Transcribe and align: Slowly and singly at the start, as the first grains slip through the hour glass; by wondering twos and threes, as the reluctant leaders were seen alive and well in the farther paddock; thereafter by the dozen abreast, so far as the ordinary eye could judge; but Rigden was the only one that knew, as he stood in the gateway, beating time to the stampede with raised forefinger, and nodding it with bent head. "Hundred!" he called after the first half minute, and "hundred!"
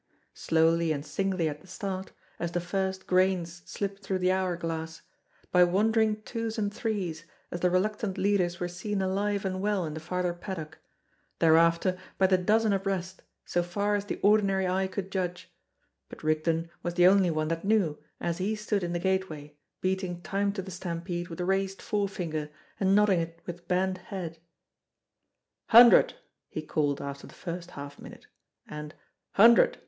Slowly 0.33 0.91
and 0.91 1.05
singly 1.05 1.47
at 1.47 1.61
the 1.61 1.67
start, 1.67 2.11
as 2.39 2.53
the 2.53 2.59
first 2.59 3.05
grains 3.05 3.61
slip 3.67 3.99
through 3.99 4.17
the 4.17 4.31
hour 4.31 4.57
glass; 4.57 5.03
by 5.51 5.63
wondering 5.63 6.23
twos 6.23 6.57
and 6.57 6.73
threes, 6.73 7.23
as 7.51 7.59
the 7.59 7.69
reluctant 7.69 8.17
leaders 8.17 8.59
were 8.59 8.67
seen 8.67 8.99
alive 9.03 9.45
and 9.45 9.61
well 9.61 9.85
in 9.85 9.93
the 9.93 9.99
farther 9.99 10.33
paddock; 10.33 10.79
thereafter 11.37 11.99
by 12.17 12.25
the 12.25 12.39
dozen 12.39 12.73
abreast, 12.73 13.21
so 13.45 13.61
far 13.61 13.93
as 13.93 14.05
the 14.05 14.19
ordinary 14.23 14.65
eye 14.67 14.87
could 14.87 15.11
judge; 15.11 15.53
but 16.09 16.23
Rigden 16.23 16.71
was 16.81 16.95
the 16.95 17.05
only 17.05 17.29
one 17.29 17.49
that 17.49 17.63
knew, 17.63 17.99
as 18.19 18.39
he 18.39 18.55
stood 18.55 18.81
in 18.83 18.93
the 18.93 18.97
gateway, 18.97 19.55
beating 19.81 20.23
time 20.23 20.51
to 20.53 20.63
the 20.63 20.71
stampede 20.71 21.27
with 21.27 21.41
raised 21.41 21.79
forefinger, 21.79 22.49
and 22.79 22.95
nodding 22.95 23.19
it 23.19 23.39
with 23.45 23.67
bent 23.67 23.99
head. 23.99 24.39
"Hundred!" 25.67 26.15
he 26.49 26.63
called 26.63 27.01
after 27.03 27.27
the 27.27 27.35
first 27.35 27.69
half 27.77 27.99
minute, 27.99 28.25
and 28.67 28.95
"hundred!" 29.33 29.77